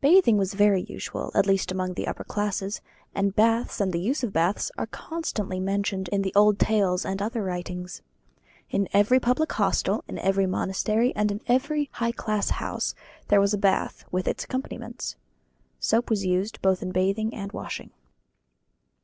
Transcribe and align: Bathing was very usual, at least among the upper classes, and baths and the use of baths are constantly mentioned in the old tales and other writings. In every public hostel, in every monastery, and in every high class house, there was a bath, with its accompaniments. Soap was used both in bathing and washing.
Bathing 0.00 0.36
was 0.36 0.54
very 0.54 0.82
usual, 0.82 1.30
at 1.36 1.46
least 1.46 1.70
among 1.70 1.94
the 1.94 2.08
upper 2.08 2.24
classes, 2.24 2.80
and 3.14 3.36
baths 3.36 3.80
and 3.80 3.92
the 3.92 4.00
use 4.00 4.24
of 4.24 4.32
baths 4.32 4.72
are 4.76 4.88
constantly 4.88 5.60
mentioned 5.60 6.08
in 6.08 6.22
the 6.22 6.32
old 6.34 6.58
tales 6.58 7.04
and 7.04 7.22
other 7.22 7.44
writings. 7.44 8.02
In 8.70 8.88
every 8.92 9.20
public 9.20 9.52
hostel, 9.52 10.02
in 10.08 10.18
every 10.18 10.46
monastery, 10.46 11.14
and 11.14 11.30
in 11.30 11.40
every 11.46 11.90
high 11.92 12.10
class 12.10 12.50
house, 12.50 12.96
there 13.28 13.40
was 13.40 13.54
a 13.54 13.56
bath, 13.58 14.04
with 14.10 14.26
its 14.26 14.42
accompaniments. 14.42 15.14
Soap 15.78 16.10
was 16.10 16.26
used 16.26 16.60
both 16.60 16.82
in 16.82 16.90
bathing 16.90 17.32
and 17.32 17.52
washing. 17.52 17.90